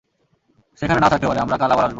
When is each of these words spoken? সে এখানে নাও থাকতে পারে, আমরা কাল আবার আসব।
সে 0.79 0.83
এখানে 0.85 0.99
নাও 1.01 1.11
থাকতে 1.13 1.27
পারে, 1.27 1.39
আমরা 1.39 1.55
কাল 1.57 1.71
আবার 1.71 1.85
আসব। 1.85 1.89